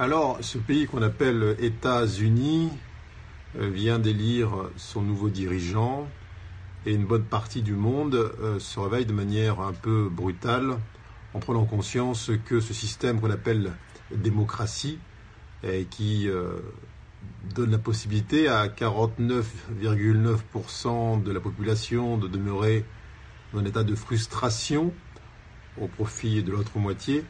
[0.00, 2.68] Alors, ce pays qu'on appelle États-Unis
[3.56, 6.08] euh, vient d'élire son nouveau dirigeant
[6.84, 10.78] et une bonne partie du monde euh, se réveille de manière un peu brutale
[11.32, 13.70] en prenant conscience que ce système qu'on appelle
[14.10, 14.98] démocratie
[15.62, 16.58] et qui euh,
[17.54, 22.84] donne la possibilité à 49,9% de la population de demeurer
[23.52, 24.92] dans un état de frustration
[25.80, 27.22] au profit de l'autre moitié,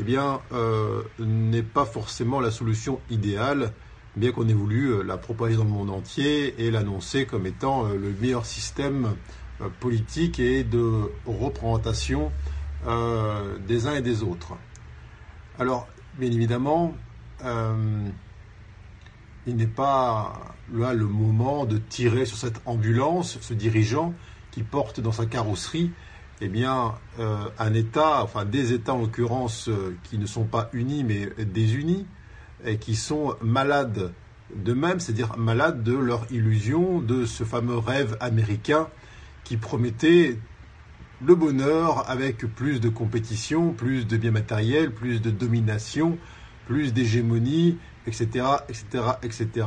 [0.00, 3.74] eh bien, euh, n'est pas forcément la solution idéale,
[4.16, 7.84] bien qu'on ait voulu euh, la propager dans le monde entier et l'annoncer comme étant
[7.84, 9.14] euh, le meilleur système
[9.78, 12.32] politique et de représentation
[13.68, 14.54] des uns et des autres.
[15.58, 15.86] Alors,
[16.18, 16.94] bien évidemment,
[17.44, 18.14] il
[19.54, 24.14] n'est pas là le moment de tirer sur cette ambulance, ce dirigeant
[24.50, 25.90] qui porte dans sa carrosserie
[26.40, 30.70] eh bien, euh, un État, enfin des États en l'occurrence, euh, qui ne sont pas
[30.72, 32.06] unis mais désunis,
[32.64, 34.12] et qui sont malades
[34.54, 38.88] d'eux-mêmes, c'est-à-dire malades de leur illusion, de ce fameux rêve américain
[39.44, 40.38] qui promettait
[41.22, 46.18] le bonheur avec plus de compétition, plus de biens matériels, plus de domination,
[46.66, 49.66] plus d'hégémonie, etc., etc., etc.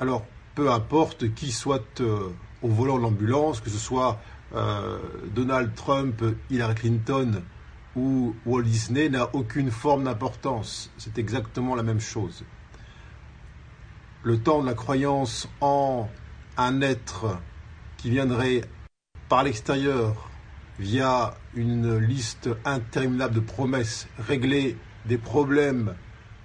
[0.00, 0.24] alors,
[0.54, 2.30] peu importe qui soit euh,
[2.62, 4.20] au volant de l'ambulance, que ce soit
[4.54, 4.98] euh,
[5.34, 7.42] Donald Trump, Hillary Clinton
[7.96, 10.90] ou Walt Disney, n'a aucune forme d'importance.
[10.96, 12.44] C'est exactement la même chose.
[14.22, 16.08] Le temps de la croyance en
[16.56, 17.38] un être
[17.96, 18.62] qui viendrait
[19.28, 20.30] par l'extérieur
[20.78, 25.94] via une liste interminable de promesses, régler des problèmes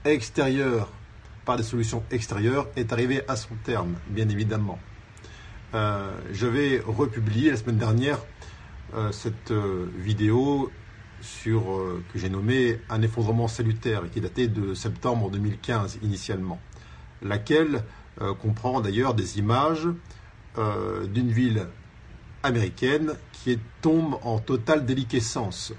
[0.06, 0.90] extérieurs
[1.50, 4.78] par des solutions extérieures est arrivé à son terme, bien évidemment.
[5.74, 8.20] Euh, je vais republier la semaine dernière
[8.94, 10.72] euh, cette euh, vidéo
[11.22, 11.64] sur,
[12.14, 16.62] que j'ai nommée Un effondrement salutaire qui datait de septembre 2015 initialement,
[17.24, 17.84] laquelle
[18.44, 19.88] comprend d'ailleurs des images
[20.56, 21.66] d'une ville
[22.44, 25.74] américaine qui tombe en totale déliquescence.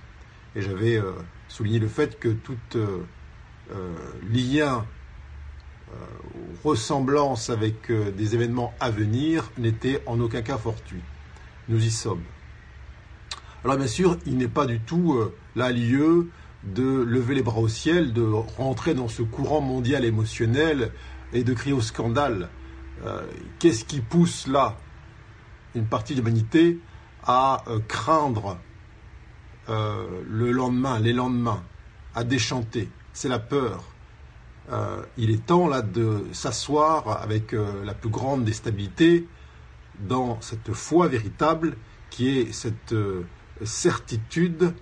[0.56, 1.00] Et j'avais
[1.46, 2.58] souligné le fait que tout
[4.28, 4.80] lien euh,
[6.64, 11.02] ressemblance avec euh, des événements à venir n'était en aucun cas fortuit.
[11.68, 12.22] Nous y sommes.
[13.64, 16.30] Alors bien sûr, il n'est pas du tout euh, là lieu
[16.64, 20.92] de lever les bras au ciel, de rentrer dans ce courant mondial émotionnel
[21.32, 22.50] et de crier au scandale.
[23.58, 24.76] Qu'est-ce qui pousse là
[25.74, 26.78] une partie de l'humanité
[27.24, 28.58] à craindre
[29.66, 31.62] le lendemain, les lendemains,
[32.14, 32.90] à déchanter?
[33.14, 33.84] C'est la peur.
[34.72, 39.26] Euh, il est temps de s'asseoir avec euh, la plus grande des stabilités
[39.98, 41.76] dans cette foi véritable
[42.10, 43.26] qui est cette euh,
[43.64, 44.72] certitude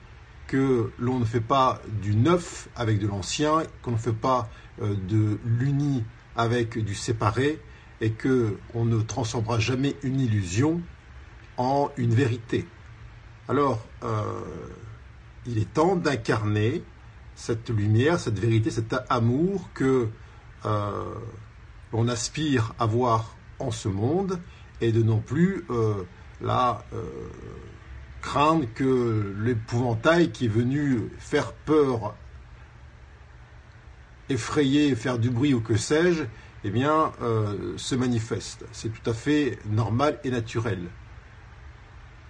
[0.46, 4.48] que l'on ne fait pas du neuf avec de l'ancien, qu'on ne fait pas
[4.80, 6.04] de l'uni
[6.36, 7.60] avec du séparé
[8.00, 10.80] et que on ne transformera jamais une illusion
[11.58, 12.66] en une vérité.
[13.46, 13.84] Alors,
[15.44, 16.82] il est temps d'incarner
[17.38, 20.08] cette lumière, cette vérité, cet amour que
[20.66, 21.14] euh,
[21.92, 24.40] l'on aspire à voir en ce monde
[24.80, 26.02] et de non plus euh,
[26.40, 27.04] la euh,
[28.22, 32.16] craindre que l'épouvantail qui est venu faire peur,
[34.28, 36.24] effrayer, faire du bruit ou que sais-je,
[36.64, 37.12] eh bien,
[37.76, 38.64] se manifeste.
[38.72, 40.80] C'est tout à fait normal et naturel.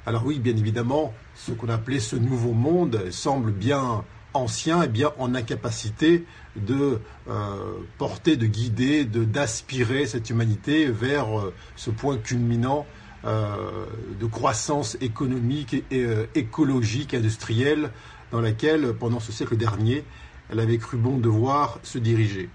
[0.05, 5.13] Alors oui, bien évidemment, ce qu'on appelait ce nouveau monde semble bien ancien est bien
[5.19, 6.25] en incapacité
[6.57, 12.87] de euh, porter, de guider, de d'aspirer cette humanité vers euh, ce point culminant
[13.25, 13.87] euh,
[14.19, 17.91] de croissance économique et, écologique, industrielle,
[18.31, 20.05] dans laquelle, pendant ce siècle dernier,
[20.51, 22.49] elle avait cru bon devoir se diriger.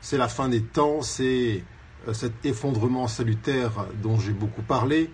[0.00, 1.62] C'est la fin des temps, c'est
[2.12, 5.10] cet effondrement salutaire dont j'ai beaucoup parlé,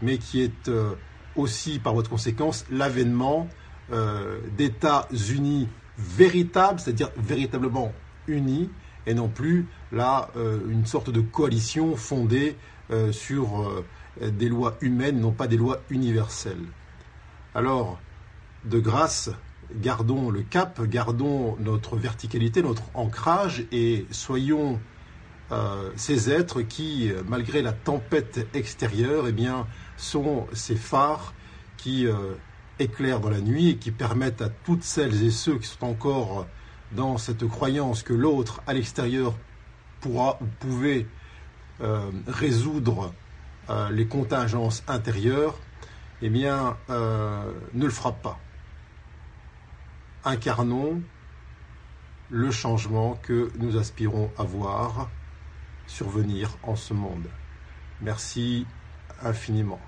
[0.00, 0.70] mais qui est
[1.36, 3.48] aussi, par votre conséquence, l'avènement
[3.90, 7.92] euh, d'États unis véritables, c'est-à-dire véritablement
[8.26, 8.68] unis,
[9.06, 12.56] et non plus là euh, une sorte de coalition fondée
[12.90, 13.84] euh, sur
[14.20, 16.66] des lois humaines, non pas des lois universelles.
[17.54, 17.98] Alors,
[18.64, 19.30] de grâce,
[19.74, 24.80] gardons le cap, gardons notre verticalité, notre ancrage, et soyons
[25.96, 31.32] ces êtres qui, malgré la tempête extérieure, eh bien, sont ces phares
[31.78, 32.06] qui
[32.78, 36.46] éclairent dans la nuit et qui permettent à toutes celles et ceux qui sont encore
[36.92, 39.34] dans cette croyance que l'autre à l'extérieur
[40.00, 41.06] pourra ou pouvait
[41.80, 43.12] euh, résoudre
[43.70, 45.58] euh, les contingences intérieures,
[46.22, 48.38] eh bien, euh, ne le fera pas.
[50.24, 51.02] incarnons
[52.30, 55.08] le changement que nous aspirons à voir
[55.86, 57.28] survenir en ce monde.
[58.02, 58.66] Merci
[59.22, 59.80] infiniment.